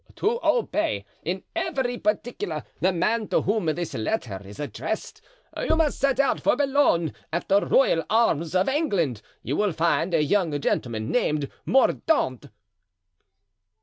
"To 0.15 0.39
obey 0.43 1.05
in 1.21 1.43
every 1.55 1.99
particular 1.99 2.63
the 2.79 2.91
man 2.91 3.27
to 3.27 3.43
whom 3.43 3.67
this 3.67 3.93
letter 3.93 4.41
is 4.43 4.59
addressed. 4.59 5.21
You 5.55 5.75
must 5.75 5.99
set 5.99 6.19
out 6.19 6.41
for 6.41 6.55
Boulogne. 6.55 7.13
At 7.31 7.47
the 7.47 7.61
Royal 7.63 8.03
Arms 8.09 8.55
of 8.55 8.67
England 8.67 9.21
you 9.43 9.55
will 9.55 9.73
find 9.73 10.15
a 10.15 10.23
young 10.23 10.59
gentleman 10.59 11.11
named 11.11 11.51
Mordaunt." 11.67 12.47